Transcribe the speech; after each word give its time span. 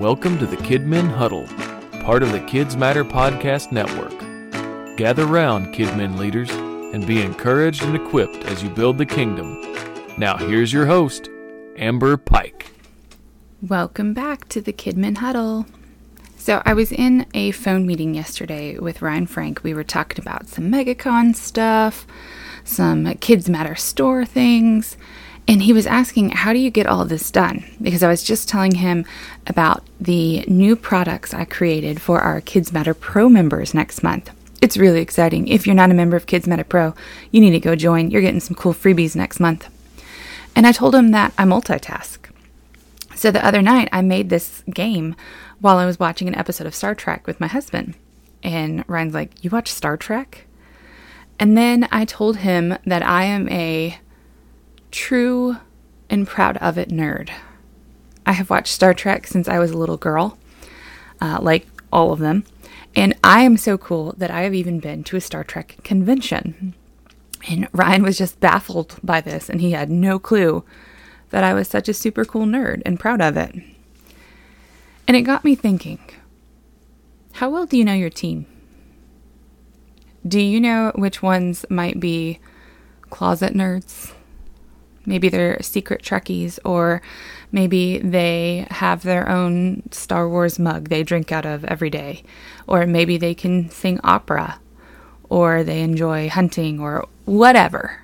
Welcome 0.00 0.40
to 0.40 0.46
the 0.46 0.56
Kidmin 0.56 1.08
Huddle, 1.08 1.46
part 2.02 2.24
of 2.24 2.32
the 2.32 2.40
KidzMatter 2.40 3.08
Podcast 3.08 3.70
Network. 3.70 4.96
Gather 4.96 5.24
round, 5.24 5.72
Kidmin 5.72 6.18
leaders, 6.18 6.50
and 6.50 7.06
be 7.06 7.22
encouraged 7.22 7.84
and 7.84 7.94
equipped 7.94 8.44
as 8.46 8.60
you 8.60 8.70
build 8.70 8.98
the 8.98 9.06
kingdom. 9.06 9.62
Now, 10.18 10.36
here's 10.36 10.72
your 10.72 10.86
host, 10.86 11.28
Amber 11.76 12.16
Pike. 12.16 12.72
Welcome 13.62 14.14
back 14.14 14.48
to 14.48 14.60
the 14.60 14.72
Kidmin 14.72 15.18
Huddle. 15.18 15.64
So, 16.38 16.60
I 16.66 16.74
was 16.74 16.90
in 16.90 17.26
a 17.32 17.52
phone 17.52 17.86
meeting 17.86 18.14
yesterday 18.14 18.76
with 18.76 19.00
Ryan 19.00 19.28
Frank. 19.28 19.62
We 19.62 19.74
were 19.74 19.84
talking 19.84 20.20
about 20.20 20.48
some 20.48 20.72
MegaCon 20.72 21.36
stuff, 21.36 22.04
some 22.64 23.04
KidzMatter 23.04 23.78
store 23.78 24.24
things, 24.24 24.96
and 25.46 25.62
he 25.62 25.72
was 25.72 25.86
asking, 25.86 26.30
How 26.30 26.52
do 26.52 26.58
you 26.58 26.70
get 26.70 26.86
all 26.86 27.04
this 27.04 27.30
done? 27.30 27.64
Because 27.80 28.02
I 28.02 28.08
was 28.08 28.22
just 28.22 28.48
telling 28.48 28.76
him 28.76 29.04
about 29.46 29.84
the 30.00 30.44
new 30.48 30.74
products 30.74 31.34
I 31.34 31.44
created 31.44 32.00
for 32.00 32.20
our 32.20 32.40
KidzMatter 32.40 32.98
Pro 32.98 33.28
members 33.28 33.74
next 33.74 34.02
month. 34.02 34.30
It's 34.62 34.78
really 34.78 35.00
exciting. 35.00 35.48
If 35.48 35.66
you're 35.66 35.74
not 35.74 35.90
a 35.90 35.94
member 35.94 36.16
of 36.16 36.26
KidzMatter 36.26 36.66
Pro, 36.68 36.94
you 37.30 37.40
need 37.40 37.50
to 37.50 37.60
go 37.60 37.76
join. 37.76 38.10
You're 38.10 38.22
getting 38.22 38.40
some 38.40 38.56
cool 38.56 38.72
freebies 38.72 39.14
next 39.14 39.38
month. 39.38 39.68
And 40.56 40.66
I 40.66 40.72
told 40.72 40.94
him 40.94 41.10
that 41.10 41.34
I 41.36 41.44
multitask. 41.44 42.30
So 43.14 43.30
the 43.30 43.44
other 43.44 43.60
night, 43.60 43.88
I 43.92 44.00
made 44.00 44.30
this 44.30 44.62
game 44.72 45.14
while 45.60 45.76
I 45.76 45.86
was 45.86 46.00
watching 46.00 46.28
an 46.28 46.34
episode 46.34 46.66
of 46.66 46.74
Star 46.74 46.94
Trek 46.94 47.26
with 47.26 47.40
my 47.40 47.46
husband. 47.46 47.94
And 48.42 48.84
Ryan's 48.88 49.14
like, 49.14 49.44
You 49.44 49.50
watch 49.50 49.70
Star 49.70 49.98
Trek? 49.98 50.46
And 51.38 51.58
then 51.58 51.88
I 51.92 52.04
told 52.04 52.38
him 52.38 52.78
that 52.86 53.02
I 53.02 53.24
am 53.24 53.48
a 53.50 53.98
true 54.94 55.56
and 56.08 56.26
proud 56.26 56.56
of 56.58 56.78
it 56.78 56.88
nerd. 56.88 57.30
I 58.24 58.32
have 58.32 58.48
watched 58.48 58.72
Star 58.72 58.94
Trek 58.94 59.26
since 59.26 59.48
I 59.48 59.58
was 59.58 59.72
a 59.72 59.76
little 59.76 59.96
girl, 59.96 60.38
uh, 61.20 61.38
like 61.42 61.66
all 61.92 62.12
of 62.12 62.20
them. 62.20 62.44
And 62.96 63.14
I 63.22 63.42
am 63.42 63.56
so 63.56 63.76
cool 63.76 64.14
that 64.16 64.30
I 64.30 64.42
have 64.42 64.54
even 64.54 64.78
been 64.78 65.02
to 65.04 65.16
a 65.16 65.20
Star 65.20 65.42
Trek 65.42 65.76
convention. 65.82 66.74
And 67.48 67.68
Ryan 67.72 68.02
was 68.02 68.16
just 68.16 68.40
baffled 68.40 68.96
by 69.02 69.20
this, 69.20 69.50
and 69.50 69.60
he 69.60 69.72
had 69.72 69.90
no 69.90 70.18
clue 70.18 70.64
that 71.30 71.44
I 71.44 71.52
was 71.52 71.68
such 71.68 71.88
a 71.88 71.94
super 71.94 72.24
cool 72.24 72.46
nerd 72.46 72.80
and 72.86 73.00
proud 73.00 73.20
of 73.20 73.36
it. 73.36 73.54
And 75.06 75.16
it 75.16 75.22
got 75.22 75.44
me 75.44 75.54
thinking 75.54 75.98
how 77.32 77.50
well 77.50 77.66
do 77.66 77.76
you 77.76 77.84
know 77.84 77.94
your 77.94 78.10
team? 78.10 78.46
Do 80.26 80.40
you 80.40 80.60
know 80.60 80.92
which 80.94 81.20
ones 81.20 81.66
might 81.68 81.98
be 81.98 82.38
closet 83.10 83.54
nerds? 83.54 84.14
Maybe 85.06 85.28
they're 85.28 85.62
secret 85.62 86.02
Trekkies, 86.02 86.58
or 86.64 87.02
maybe 87.52 87.98
they 87.98 88.66
have 88.70 89.02
their 89.02 89.28
own 89.28 89.82
Star 89.90 90.28
Wars 90.28 90.58
mug 90.58 90.88
they 90.88 91.02
drink 91.02 91.32
out 91.32 91.46
of 91.46 91.64
every 91.64 91.90
day, 91.90 92.22
or 92.66 92.86
maybe 92.86 93.16
they 93.16 93.34
can 93.34 93.70
sing 93.70 94.00
opera, 94.02 94.60
or 95.28 95.62
they 95.62 95.82
enjoy 95.82 96.28
hunting, 96.28 96.80
or 96.80 97.06
whatever. 97.24 98.00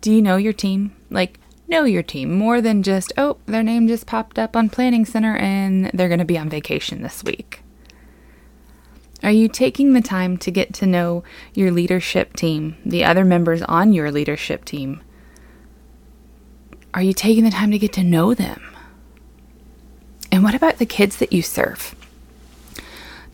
Do 0.00 0.12
you 0.12 0.22
know 0.22 0.36
your 0.36 0.52
team? 0.52 0.94
Like, 1.10 1.38
know 1.70 1.84
your 1.84 2.02
team 2.02 2.36
more 2.36 2.60
than 2.60 2.82
just, 2.82 3.12
oh, 3.16 3.38
their 3.46 3.62
name 3.62 3.88
just 3.88 4.06
popped 4.06 4.38
up 4.38 4.56
on 4.56 4.68
Planning 4.68 5.04
Center 5.04 5.36
and 5.36 5.90
they're 5.94 6.08
going 6.08 6.18
to 6.18 6.24
be 6.24 6.38
on 6.38 6.48
vacation 6.48 7.02
this 7.02 7.22
week. 7.22 7.62
Are 9.22 9.30
you 9.30 9.48
taking 9.48 9.92
the 9.92 10.00
time 10.00 10.36
to 10.38 10.50
get 10.50 10.72
to 10.74 10.86
know 10.86 11.22
your 11.54 11.70
leadership 11.70 12.34
team, 12.34 12.76
the 12.84 13.04
other 13.04 13.24
members 13.24 13.62
on 13.62 13.92
your 13.92 14.10
leadership 14.10 14.64
team? 14.64 15.02
Are 16.92 17.02
you 17.02 17.12
taking 17.12 17.44
the 17.44 17.50
time 17.50 17.70
to 17.70 17.78
get 17.78 17.92
to 17.94 18.02
know 18.02 18.34
them? 18.34 18.60
And 20.32 20.42
what 20.42 20.54
about 20.54 20.78
the 20.78 20.86
kids 20.86 21.16
that 21.16 21.32
you 21.32 21.42
serve? 21.42 21.94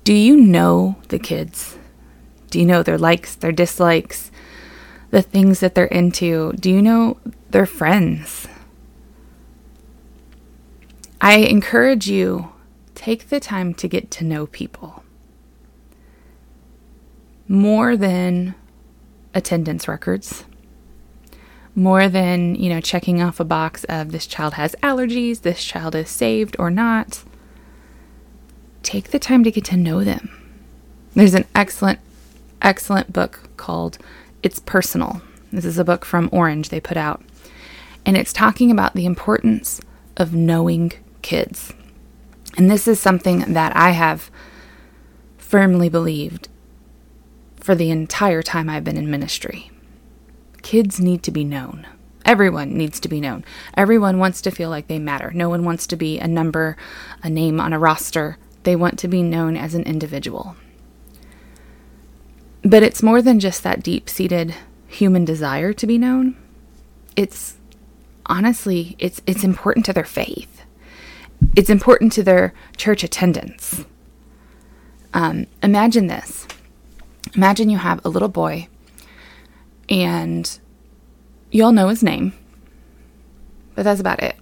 Do 0.05 0.13
you 0.13 0.37
know 0.37 0.97
the 1.09 1.19
kids? 1.19 1.77
Do 2.51 2.61
you 2.61 2.67
know 2.67 2.83
their 2.83 2.99
likes, 2.99 3.35
their 3.35 3.53
dislikes, 3.53 4.31
the 5.11 5.23
things 5.23 5.61
that 5.61 5.75
they're 5.75 5.87
into? 5.87 6.53
Do 6.53 6.71
you 6.71 6.81
know 6.83 7.19
their 7.51 7.67
friends? 7.67 8.47
I 11.21 11.39
encourage 11.39 12.09
you 12.09 12.53
take 12.95 13.29
the 13.31 13.41
time 13.41 13.75
to 13.75 13.89
get 13.89 14.11
to 14.13 14.25
know 14.25 14.47
people 14.47 15.03
more 17.49 17.97
than 17.97 18.55
attendance 19.35 19.87
records 19.87 20.45
more 21.77 22.09
than, 22.09 22.55
you 22.55 22.71
know, 22.71 22.81
checking 22.81 23.23
off 23.23 23.39
a 23.39 23.45
box 23.45 23.85
of 23.85 24.11
this 24.11 24.27
child 24.27 24.55
has 24.55 24.75
allergies, 24.83 25.43
this 25.43 25.63
child 25.63 25.95
is 25.95 26.09
saved 26.09 26.57
or 26.59 26.71
not. 26.71 27.23
Take 28.83 29.11
the 29.11 29.19
time 29.19 29.45
to 29.45 29.51
get 29.51 29.67
to 29.67 29.77
know 29.77 30.03
them. 30.03 30.31
There's 31.15 31.35
an 31.35 31.45
excellent, 31.55 32.01
excellent 32.63 33.13
book 33.13 33.51
called 33.59 33.99
It's 34.43 34.59
Personal. 34.59 35.21
This 35.53 35.67
is 35.67 35.79
a 35.79 35.85
book 35.85 36.05
from 36.07 36.31
Orange 36.33 36.71
they 36.71 36.81
put 36.81 36.97
out. 36.97 37.23
And 38.07 38.17
it's 38.17 38.33
talking 38.33 38.71
about 38.71 38.95
the 38.95 39.07
importance 39.07 39.81
of 40.17 40.35
knowing 40.35 40.93
kids. 41.21 41.75
And 42.57 42.71
this 42.71 42.89
is 42.89 42.99
something 42.99 43.41
that 43.53 43.77
I 43.77 43.91
have 43.91 44.31
firmly 45.37 45.91
believed 45.91 46.49
for 47.57 47.75
the 47.75 47.91
entire 47.91 48.43
time 48.43 48.71
I've 48.71 48.85
been 48.85 48.97
in 48.97 49.11
ministry. 49.11 49.71
Kids 50.67 50.99
need 50.99 51.23
to 51.23 51.31
be 51.31 51.45
known. 51.45 51.87
Everyone 52.25 52.77
needs 52.77 52.99
to 52.99 53.09
be 53.09 53.21
known. 53.21 53.45
Everyone 53.77 54.19
wants 54.19 54.43
to 54.43 54.51
feel 54.51 54.69
like 54.69 54.89
they 54.89 54.99
matter. 54.99 55.31
No 55.33 55.49
one 55.49 55.65
wants 55.65 55.87
to 55.87 55.95
be 55.95 56.19
a 56.19 56.27
number, 56.27 56.77
a 57.23 57.31
name 57.31 57.61
on 57.61 57.73
a 57.73 57.79
roster. 57.79 58.37
They 58.65 58.75
want 58.75 58.99
to 58.99 59.07
be 59.07 59.23
known 59.23 59.57
as 59.57 59.77
an 59.77 59.85
individual. 59.85 60.57
But 62.63 62.83
it's 62.83 63.01
more 63.01 63.23
than 63.23 63.39
just 63.39 63.63
that 63.63 63.81
deep 63.81 64.11
seated 64.11 64.57
human 64.89 65.25
desire 65.25 65.73
to 65.73 65.87
be 65.87 65.99
known. 65.99 66.37
It's 67.15 67.59
honestly, 68.27 68.97
it's, 68.99 69.23
it's 69.25 69.45
important 69.45 69.87
to 69.87 69.93
their 69.93 70.03
faith, 70.03 70.63
it's 71.55 71.71
important 71.71 72.11
to 72.15 72.25
their 72.25 72.53
church 72.77 73.05
attendance. 73.05 73.85
Um, 75.15 75.47
imagine 75.63 76.09
this 76.09 76.49
imagine 77.37 77.71
you 77.71 77.79
have 77.79 78.05
a 78.05 78.09
little 78.09 78.29
boy 78.29 78.67
and 79.89 80.59
you 81.51 81.65
all 81.65 81.73
know 81.73 81.89
his 81.89 82.03
name, 82.03 82.33
but 83.75 83.85
that's 83.85 84.01
about 84.01 84.23
it. 84.23 84.37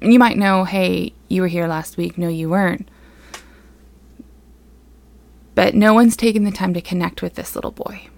You 0.00 0.18
might 0.18 0.38
know, 0.38 0.64
hey, 0.64 1.12
you 1.28 1.42
were 1.42 1.48
here 1.48 1.66
last 1.66 1.96
week. 1.96 2.16
No, 2.16 2.28
you 2.28 2.48
weren't. 2.48 2.88
But 5.54 5.74
no 5.74 5.92
one's 5.92 6.16
taken 6.16 6.44
the 6.44 6.52
time 6.52 6.72
to 6.74 6.80
connect 6.80 7.20
with 7.20 7.34
this 7.34 7.56
little 7.56 7.72
boy. 7.72 8.08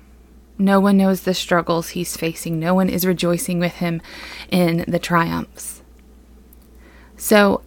No 0.59 0.79
one 0.79 0.99
knows 0.99 1.23
the 1.23 1.33
struggles 1.33 1.91
he's 1.91 2.19
facing. 2.19 2.61
No 2.61 2.75
one 2.75 2.91
is 2.91 3.07
rejoicing 3.07 3.59
with 3.59 3.77
him 3.77 4.03
in 4.51 4.85
the 4.87 4.99
triumphs. 4.99 5.83
So, 7.17 7.63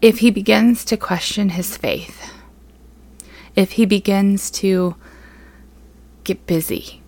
if 0.00 0.20
he 0.20 0.30
begins 0.30 0.86
to 0.86 0.96
question 0.96 1.50
his 1.50 1.76
faith, 1.76 2.30
if 3.54 3.72
he 3.72 3.84
begins 3.84 4.50
to 4.52 4.96
get 6.24 6.46
busy, 6.46 7.02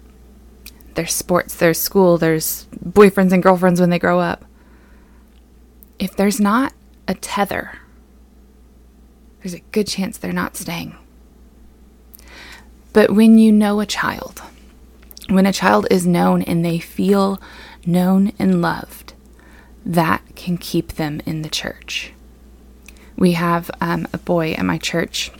there's 0.96 1.12
sports, 1.12 1.54
there's 1.56 1.78
school, 1.78 2.18
there's 2.18 2.66
boyfriends 2.84 3.32
and 3.32 3.42
girlfriends 3.42 3.80
when 3.80 3.90
they 3.90 3.98
grow 3.98 4.18
up. 4.18 4.44
If 5.98 6.16
there's 6.16 6.40
not 6.40 6.72
a 7.06 7.14
tether, 7.14 7.78
there's 9.40 9.54
a 9.54 9.60
good 9.72 9.86
chance 9.86 10.18
they're 10.18 10.32
not 10.32 10.56
staying. 10.56 10.96
But 12.92 13.10
when 13.10 13.38
you 13.38 13.52
know 13.52 13.80
a 13.80 13.86
child, 13.86 14.42
when 15.28 15.46
a 15.46 15.52
child 15.52 15.86
is 15.90 16.06
known 16.06 16.42
and 16.42 16.64
they 16.64 16.78
feel 16.78 17.40
known 17.84 18.32
and 18.38 18.62
loved, 18.62 19.12
that 19.84 20.22
can 20.34 20.58
keep 20.58 20.92
them 20.92 21.20
in 21.26 21.42
the 21.42 21.48
church. 21.48 22.12
We 23.16 23.32
have 23.32 23.70
um, 23.80 24.08
a 24.12 24.18
boy 24.18 24.52
at 24.52 24.64
my 24.64 24.78
church. 24.78 25.30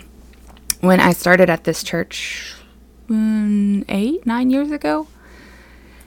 When 0.81 1.01
I 1.01 1.13
started 1.13 1.51
at 1.51 1.65
this 1.65 1.83
church 1.83 2.55
um, 3.09 3.85
eight, 3.89 4.25
nine 4.27 4.51
years 4.51 4.71
ago, 4.71 5.09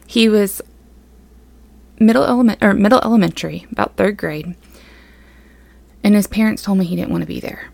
he 0.09 0.27
was 0.27 0.59
middle 1.99 2.23
element 2.23 2.63
or 2.63 2.73
middle 2.73 2.99
elementary, 3.03 3.67
about 3.71 3.95
third 3.95 4.17
grade. 4.17 4.55
And 6.03 6.15
his 6.15 6.25
parents 6.25 6.63
told 6.63 6.79
me 6.79 6.85
he 6.85 6.95
didn't 6.95 7.11
want 7.11 7.21
to 7.21 7.27
be 7.27 7.39
there. 7.39 7.69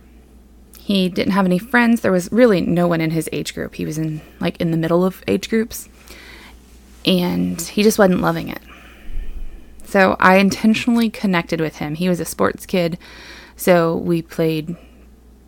He 0.77 1.07
didn't 1.07 1.31
have 1.31 1.45
any 1.45 1.57
friends. 1.57 2.01
There 2.01 2.11
was 2.11 2.29
really 2.33 2.59
no 2.59 2.89
one 2.89 2.99
in 2.99 3.11
his 3.11 3.29
age 3.31 3.53
group. 3.53 3.75
He 3.75 3.85
was 3.85 3.97
in 3.97 4.19
like 4.41 4.59
in 4.59 4.71
the 4.71 4.77
middle 4.77 5.05
of 5.05 5.23
age 5.29 5.49
groups. 5.49 5.87
And 7.05 7.61
he 7.61 7.83
just 7.83 7.97
wasn't 7.97 8.19
loving 8.19 8.49
it. 8.49 8.61
So 9.85 10.17
I 10.19 10.35
intentionally 10.35 11.09
connected 11.09 11.61
with 11.61 11.77
him. 11.77 11.95
He 11.95 12.09
was 12.09 12.19
a 12.19 12.25
sports 12.25 12.65
kid. 12.65 12.97
So 13.55 13.95
we 13.95 14.21
played 14.21 14.75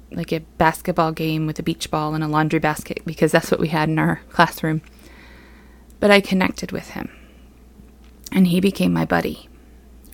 like 0.09 0.31
a 0.31 0.39
basketball 0.57 1.11
game 1.11 1.47
with 1.47 1.59
a 1.59 1.63
beach 1.63 1.91
ball 1.91 2.15
and 2.15 2.23
a 2.23 2.29
laundry 2.29 2.59
basket 2.59 3.01
because 3.05 3.33
that's 3.33 3.51
what 3.51 3.59
we 3.59 3.67
had 3.67 3.89
in 3.89 3.99
our 3.99 4.21
classroom 4.29 4.81
but 5.99 6.11
I 6.11 6.21
connected 6.21 6.71
with 6.71 6.89
him. 6.89 7.09
And 8.31 8.47
he 8.47 8.59
became 8.59 8.93
my 8.93 9.05
buddy. 9.05 9.49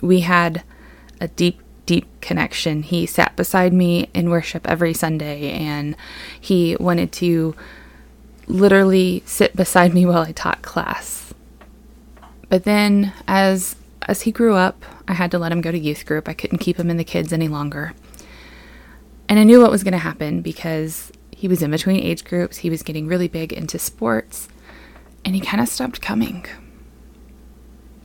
We 0.02 0.22
had 0.22 0.64
a 1.20 1.28
deep 1.28 1.60
deep 1.86 2.08
connection. 2.22 2.84
He 2.84 3.06
sat 3.06 3.36
beside 3.36 3.74
me 3.74 4.10
in 4.14 4.30
worship 4.30 4.68
every 4.68 4.94
Sunday 4.94 5.52
and 5.52 5.98
he 6.40 6.78
wanted 6.80 7.12
to 7.14 7.56
literally 8.48 9.22
sit 9.26 9.56
beside 9.56 9.94
me 9.94 10.06
while 10.06 10.22
I 10.22 10.32
taught 10.32 10.62
class. 10.62 11.34
But 12.50 12.64
then 12.64 13.14
as 13.28 13.76
as 14.08 14.24
he 14.24 14.32
grew 14.32 14.56
up, 14.56 14.84
I 15.08 15.14
had 15.14 15.32
to 15.32 15.40
let 15.40 15.52
him 15.52 15.62
go 15.62 15.72
to 15.72 15.80
youth 15.80 16.06
group. 16.06 16.28
I 16.28 16.34
couldn't 16.34 16.60
keep 16.60 16.78
him 16.78 16.90
in 16.90 16.98
the 16.98 17.04
kids 17.04 17.32
any 17.32 17.48
longer. 17.48 17.94
And 19.30 19.40
I 19.40 19.44
knew 19.44 19.62
what 19.62 19.72
was 19.72 19.84
going 19.84 19.94
to 19.94 19.98
happen 19.98 20.42
because 20.42 21.12
he 21.32 21.48
was 21.48 21.62
in 21.62 21.72
between 21.72 22.04
age 22.04 22.26
groups. 22.26 22.58
He 22.58 22.70
was 22.70 22.84
getting 22.84 23.08
really 23.08 23.30
big 23.30 23.54
into 23.54 23.80
sports 23.80 24.50
and 25.26 25.36
he 25.36 25.42
kind 25.42 25.62
of 25.62 25.70
stopped 25.70 26.02
coming 26.02 26.46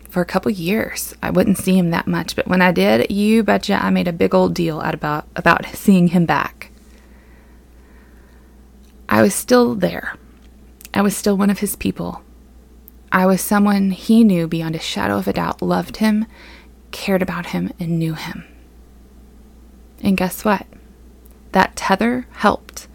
for 0.08 0.22
a 0.22 0.26
couple 0.26 0.50
years. 0.50 1.14
I 1.22 1.30
wouldn't 1.30 1.58
see 1.58 1.76
him 1.76 1.90
that 1.90 2.06
much, 2.06 2.34
but 2.34 2.48
when 2.48 2.62
I 2.62 2.72
did, 2.72 3.10
you 3.10 3.42
betcha 3.42 3.82
I 3.82 3.90
made 3.90 4.08
a 4.08 4.12
big 4.12 4.34
old 4.34 4.54
deal 4.54 4.80
out 4.80 4.94
about 4.94 5.26
about 5.36 5.66
seeing 5.66 6.08
him 6.08 6.26
back. 6.26 6.70
I 9.08 9.22
was 9.22 9.34
still 9.34 9.74
there. 9.74 10.14
I 10.92 11.02
was 11.02 11.16
still 11.16 11.36
one 11.36 11.50
of 11.50 11.60
his 11.60 11.76
people. 11.76 12.22
I 13.10 13.26
was 13.26 13.40
someone 13.40 13.90
he 13.90 14.24
knew 14.24 14.46
beyond 14.46 14.76
a 14.76 14.80
shadow 14.80 15.16
of 15.16 15.28
a 15.28 15.32
doubt 15.32 15.62
loved 15.62 15.98
him, 15.98 16.26
cared 16.90 17.22
about 17.22 17.46
him, 17.46 17.72
and 17.80 17.98
knew 17.98 18.14
him. 18.14 18.44
And 20.02 20.16
guess 20.16 20.44
what? 20.44 20.66
That 21.52 21.74
tether 21.74 22.26
helped 22.32 22.86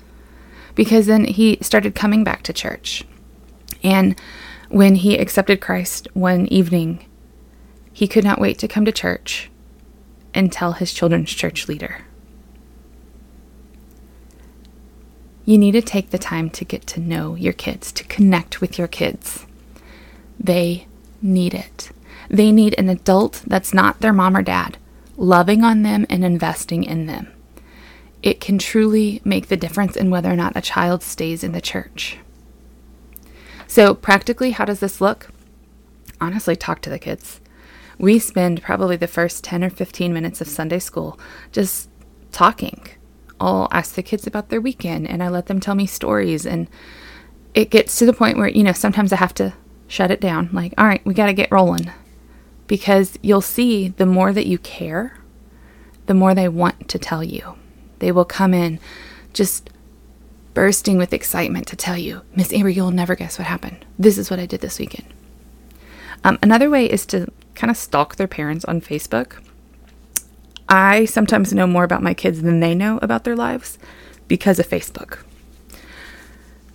because 0.75 1.07
then 1.07 1.25
he 1.25 1.57
started 1.61 1.95
coming 1.95 2.23
back 2.23 2.43
to 2.43 2.53
church. 2.53 3.03
And 3.83 4.19
when 4.69 4.95
he 4.95 5.17
accepted 5.17 5.61
Christ 5.61 6.07
one 6.13 6.47
evening, 6.47 7.05
he 7.91 8.07
could 8.07 8.23
not 8.23 8.41
wait 8.41 8.57
to 8.59 8.67
come 8.67 8.85
to 8.85 8.91
church 8.91 9.49
and 10.33 10.51
tell 10.51 10.73
his 10.73 10.93
children's 10.93 11.31
church 11.31 11.67
leader. 11.67 12.01
You 15.45 15.57
need 15.57 15.73
to 15.73 15.81
take 15.81 16.09
the 16.09 16.17
time 16.17 16.49
to 16.51 16.65
get 16.65 16.87
to 16.87 17.01
know 17.01 17.35
your 17.35 17.53
kids, 17.53 17.91
to 17.93 18.03
connect 18.05 18.61
with 18.61 18.77
your 18.77 18.87
kids. 18.87 19.45
They 20.39 20.87
need 21.21 21.53
it. 21.53 21.91
They 22.29 22.51
need 22.51 22.75
an 22.77 22.89
adult 22.89 23.43
that's 23.45 23.73
not 23.73 23.99
their 23.99 24.13
mom 24.13 24.37
or 24.37 24.41
dad, 24.41 24.77
loving 25.17 25.63
on 25.63 25.83
them 25.83 26.05
and 26.09 26.23
investing 26.23 26.83
in 26.83 27.05
them. 27.05 27.27
It 28.23 28.39
can 28.39 28.57
truly 28.57 29.21
make 29.25 29.49
the 29.49 29.57
difference 29.57 29.97
in 29.97 30.09
whether 30.09 30.31
or 30.31 30.35
not 30.37 30.55
a 30.55 30.61
child 30.61 31.03
stays 31.03 31.43
in 31.43 31.51
the 31.51 31.61
church. 31.61 32.17
So, 33.73 33.95
practically, 33.95 34.51
how 34.51 34.65
does 34.65 34.81
this 34.81 35.01
look? 35.01 35.29
Honestly, 36.21 36.55
talk 36.55 36.79
to 36.83 36.91
the 36.91 36.99
kids. 36.99 37.41
We 37.97 38.19
spend 38.19 38.61
probably 38.61 38.97
the 38.97 39.07
first 39.07 39.43
10 39.43 39.63
or 39.63 39.71
15 39.71 40.13
minutes 40.13 40.41
of 40.41 40.47
Sunday 40.47 40.77
school 40.77 41.19
just 41.51 41.89
talking. 42.31 42.85
I'll 43.39 43.67
ask 43.71 43.95
the 43.95 44.03
kids 44.03 44.27
about 44.27 44.49
their 44.49 44.61
weekend 44.61 45.07
and 45.07 45.23
I 45.23 45.29
let 45.29 45.47
them 45.47 45.59
tell 45.59 45.73
me 45.73 45.87
stories. 45.87 46.45
And 46.45 46.67
it 47.55 47.71
gets 47.71 47.97
to 47.97 48.05
the 48.05 48.13
point 48.13 48.37
where, 48.37 48.47
you 48.47 48.61
know, 48.61 48.73
sometimes 48.73 49.11
I 49.11 49.15
have 49.15 49.33
to 49.33 49.55
shut 49.87 50.11
it 50.11 50.21
down. 50.21 50.49
Like, 50.53 50.75
all 50.77 50.85
right, 50.85 51.03
we 51.03 51.15
got 51.15 51.25
to 51.25 51.33
get 51.33 51.51
rolling. 51.51 51.89
Because 52.67 53.17
you'll 53.23 53.41
see 53.41 53.87
the 53.87 54.05
more 54.05 54.33
that 54.33 54.45
you 54.45 54.59
care, 54.59 55.17
the 56.05 56.13
more 56.13 56.35
they 56.35 56.47
want 56.47 56.89
to 56.89 56.99
tell 56.99 57.23
you. 57.23 57.55
They 57.97 58.11
will 58.11 58.23
come 58.23 58.53
in 58.53 58.79
just 59.33 59.71
bursting 60.53 60.97
with 60.97 61.13
excitement 61.13 61.67
to 61.67 61.75
tell 61.75 61.97
you, 61.97 62.21
Miss 62.35 62.53
Amber, 62.53 62.69
you'll 62.69 62.91
never 62.91 63.15
guess 63.15 63.37
what 63.37 63.47
happened. 63.47 63.85
This 63.97 64.17
is 64.17 64.29
what 64.29 64.39
I 64.39 64.45
did 64.45 64.61
this 64.61 64.79
weekend. 64.79 65.07
Um, 66.23 66.39
another 66.41 66.69
way 66.69 66.85
is 66.85 67.05
to 67.07 67.31
kind 67.55 67.69
of 67.71 67.77
stalk 67.77 68.15
their 68.15 68.27
parents 68.27 68.65
on 68.65 68.81
Facebook. 68.81 69.43
I 70.69 71.05
sometimes 71.05 71.53
know 71.53 71.67
more 71.67 71.83
about 71.83 72.03
my 72.03 72.13
kids 72.13 72.41
than 72.41 72.59
they 72.59 72.73
know 72.73 72.99
about 73.01 73.23
their 73.23 73.35
lives 73.35 73.77
because 74.27 74.59
of 74.59 74.67
Facebook. 74.67 75.19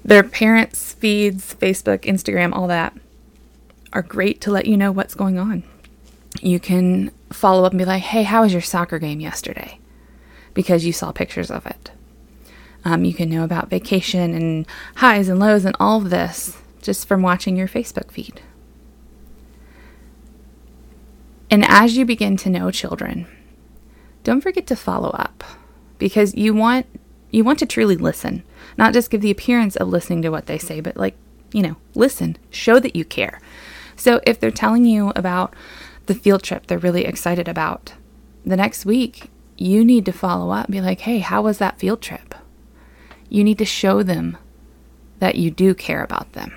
Their 0.05 0.23
parents' 0.23 0.93
feeds, 0.93 1.55
Facebook, 1.55 2.01
Instagram, 2.01 2.55
all 2.55 2.67
that 2.69 2.97
are 3.93 4.03
great 4.03 4.41
to 4.43 4.51
let 4.51 4.67
you 4.67 4.77
know 4.77 4.93
what's 4.93 5.15
going 5.15 5.39
on. 5.39 5.65
You 6.41 6.61
can 6.61 7.11
follow 7.33 7.65
up 7.65 7.73
and 7.73 7.79
be 7.79 7.85
like, 7.85 8.03
hey, 8.03 8.23
how 8.23 8.43
was 8.43 8.53
your 8.53 8.63
soccer 8.63 8.99
game 8.99 9.21
yesterday? 9.21 9.79
Because 10.55 10.85
you 10.85 10.93
saw 10.93 11.11
pictures 11.13 11.51
of 11.51 11.67
it. 11.67 11.91
Um, 12.88 13.05
you 13.05 13.12
can 13.12 13.29
know 13.29 13.44
about 13.44 13.69
vacation 13.69 14.32
and 14.32 14.67
highs 14.96 15.29
and 15.29 15.38
lows 15.38 15.67
and 15.67 15.76
all 15.79 15.99
of 15.99 16.08
this 16.08 16.56
just 16.81 17.06
from 17.06 17.20
watching 17.20 17.55
your 17.55 17.69
Facebook 17.69 18.11
feed. 18.11 18.40
And 21.50 21.67
as 21.67 21.99
you 21.99 22.06
begin 22.06 22.38
to 22.38 22.49
know 22.49 22.70
children, 22.70 23.26
don't 24.25 24.40
forget 24.40 24.67
to 24.69 24.76
follow 24.76 25.11
up 25.11 25.44
because 25.99 26.35
you 26.35 26.55
want 26.55 26.87
you 27.31 27.44
want 27.44 27.58
to 27.58 27.67
truly 27.67 27.96
listen, 27.96 28.43
not 28.79 28.94
just 28.94 29.11
give 29.11 29.20
the 29.20 29.31
appearance 29.31 29.76
of 29.76 29.88
listening 29.88 30.23
to 30.23 30.31
what 30.31 30.46
they 30.46 30.56
say, 30.56 30.81
but 30.81 30.96
like, 30.96 31.14
you 31.52 31.61
know, 31.61 31.76
listen, 31.94 32.38
show 32.49 32.81
that 32.81 32.96
you 32.96 33.05
care. 33.05 33.38
So 33.96 34.23
if 34.26 34.40
they're 34.40 34.50
telling 34.50 34.87
you 34.87 35.12
about 35.14 35.52
the 36.06 36.14
field 36.14 36.43
trip 36.43 36.67
they're 36.67 36.79
really 36.79 37.05
excited 37.05 37.49
about, 37.49 37.93
the 38.46 38.56
next 38.56 38.87
week 38.87 39.31
you 39.58 39.85
need 39.85 40.06
to 40.06 40.12
follow 40.12 40.52
up 40.52 40.70
be 40.70 40.81
like, 40.81 41.00
"Hey, 41.00 41.19
how 41.19 41.43
was 41.43 41.58
that 41.58 41.79
field 41.79 42.00
trip?" 42.00 42.35
You 43.29 43.45
need 43.45 43.59
to 43.59 43.65
show 43.65 44.03
them 44.03 44.37
that 45.19 45.37
you 45.37 45.51
do 45.51 45.75
care 45.75 46.03
about 46.03 46.33
them. 46.33 46.53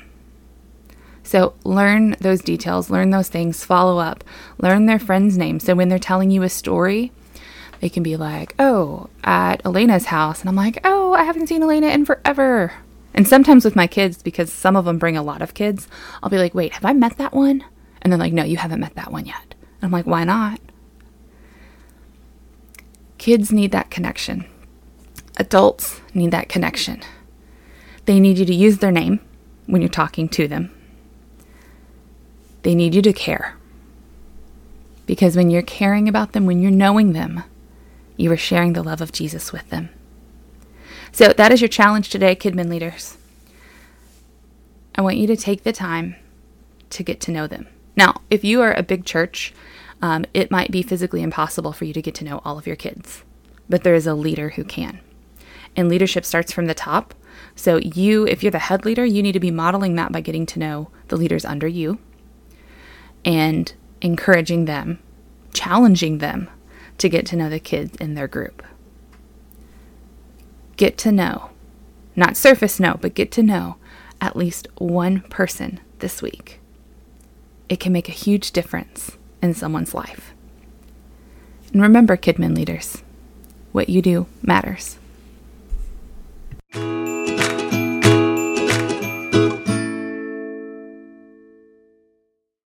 So 1.23 1.53
learn 1.63 2.15
those 2.19 2.41
details, 2.41 2.89
learn 2.89 3.09
those 3.09 3.29
things, 3.29 3.63
follow 3.63 4.00
up, 4.00 4.23
learn 4.57 4.85
their 4.85 5.00
friends' 5.00 5.38
names. 5.38 5.63
So 5.63 5.75
when 5.75 5.89
they're 5.89 6.00
telling 6.00 6.31
you 6.31 6.44
a 6.44 6.50
story, 6.50 7.12
they 7.79 7.89
can 7.89 8.03
be 8.03 8.15
like, 8.15 8.53
oh, 8.59 9.09
at 9.23 9.62
Elena's 9.65 10.06
house. 10.06 10.41
And 10.41 10.50
I'm 10.50 10.56
like, 10.56 10.79
oh, 10.83 11.13
I 11.13 11.23
haven't 11.23 11.47
seen 11.47 11.63
Elena 11.63 11.88
in 11.88 12.06
forever. 12.06 12.74
And 13.13 13.27
sometimes 13.27 13.65
with 13.65 13.75
my 13.75 13.88
kids, 13.88 14.21
because 14.21 14.51
some 14.51 14.75
of 14.75 14.85
them 14.85 14.97
bring 14.97 15.17
a 15.17 15.24
lot 15.24 15.41
of 15.41 15.53
kids, 15.53 15.88
I'll 16.21 16.29
be 16.29 16.38
like, 16.38 16.53
wait, 16.53 16.74
have 16.74 16.85
I 16.85 16.94
met 16.94 17.17
that 17.17 17.33
one? 17.33 17.63
And 18.01 18.12
they're 18.12 18.19
like, 18.19 18.33
no, 18.33 18.44
you 18.44 18.57
haven't 18.57 18.79
met 18.79 18.95
that 18.95 19.12
one 19.12 19.25
yet. 19.25 19.56
And 19.81 19.83
I'm 19.83 19.91
like, 19.91 20.06
why 20.06 20.24
not? 20.24 20.59
Kids 23.17 23.51
need 23.51 23.71
that 23.71 23.91
connection. 23.91 24.45
Adults 25.41 25.99
need 26.13 26.29
that 26.29 26.49
connection. 26.49 27.01
They 28.05 28.19
need 28.19 28.38
you 28.38 28.45
to 28.45 28.53
use 28.53 28.77
their 28.77 28.91
name 28.91 29.19
when 29.65 29.81
you're 29.81 29.89
talking 29.89 30.29
to 30.29 30.47
them. 30.47 30.71
They 32.61 32.75
need 32.75 32.93
you 32.93 33.01
to 33.01 33.11
care. 33.11 33.57
Because 35.07 35.35
when 35.35 35.49
you're 35.49 35.63
caring 35.63 36.07
about 36.07 36.33
them, 36.33 36.45
when 36.45 36.61
you're 36.61 36.69
knowing 36.69 37.13
them, 37.13 37.43
you 38.17 38.31
are 38.31 38.38
sharing 38.38 38.73
the 38.73 38.83
love 38.83 39.01
of 39.01 39.12
Jesus 39.12 39.51
with 39.51 39.67
them. 39.71 39.89
So 41.12 41.29
that 41.29 41.51
is 41.51 41.60
your 41.60 41.69
challenge 41.69 42.10
today, 42.10 42.36
Kidmin 42.36 42.69
leaders. 42.69 43.17
I 44.93 45.01
want 45.01 45.17
you 45.17 45.25
to 45.25 45.36
take 45.36 45.63
the 45.63 45.74
time 45.74 46.17
to 46.91 47.01
get 47.01 47.19
to 47.21 47.31
know 47.31 47.48
them. 47.48 47.65
Now, 47.98 48.21
if 48.29 48.43
you 48.43 48.62
are 48.62 48.75
a 48.75 48.83
big 48.83 49.05
church, 49.05 49.55
um, 50.03 50.24
it 50.36 50.51
might 50.51 50.69
be 50.69 50.83
physically 50.83 51.24
impossible 51.24 51.74
for 51.74 51.86
you 51.86 51.93
to 51.93 52.01
get 52.03 52.13
to 52.15 52.25
know 52.25 52.41
all 52.45 52.60
of 52.60 52.67
your 52.67 52.75
kids, 52.75 53.24
but 53.67 53.81
there 53.81 53.95
is 53.95 54.05
a 54.05 54.13
leader 54.13 54.50
who 54.50 54.63
can. 54.63 55.00
And 55.75 55.89
leadership 55.89 56.25
starts 56.25 56.51
from 56.51 56.65
the 56.65 56.73
top. 56.73 57.13
So, 57.55 57.77
you, 57.77 58.27
if 58.27 58.43
you're 58.43 58.51
the 58.51 58.59
head 58.59 58.85
leader, 58.85 59.05
you 59.05 59.23
need 59.23 59.31
to 59.33 59.39
be 59.39 59.51
modeling 59.51 59.95
that 59.95 60.11
by 60.11 60.21
getting 60.21 60.45
to 60.47 60.59
know 60.59 60.89
the 61.07 61.17
leaders 61.17 61.45
under 61.45 61.67
you 61.67 61.99
and 63.23 63.73
encouraging 64.01 64.65
them, 64.65 64.99
challenging 65.53 66.17
them 66.17 66.49
to 66.97 67.09
get 67.09 67.25
to 67.27 67.35
know 67.35 67.49
the 67.49 67.59
kids 67.59 67.95
in 67.97 68.13
their 68.13 68.27
group. 68.27 68.63
Get 70.77 70.97
to 70.99 71.11
know, 71.11 71.51
not 72.15 72.37
surface 72.37 72.79
know, 72.79 72.97
but 72.99 73.13
get 73.13 73.31
to 73.33 73.43
know 73.43 73.77
at 74.19 74.35
least 74.35 74.67
one 74.77 75.21
person 75.21 75.79
this 75.99 76.21
week. 76.21 76.59
It 77.69 77.79
can 77.79 77.91
make 77.93 78.09
a 78.09 78.13
huge 78.13 78.51
difference 78.51 79.17
in 79.41 79.53
someone's 79.53 79.93
life. 79.93 80.33
And 81.71 81.81
remember, 81.81 82.17
Kidmin 82.17 82.55
leaders, 82.55 83.03
what 83.71 83.89
you 83.89 84.01
do 84.01 84.27
matters. 84.41 84.97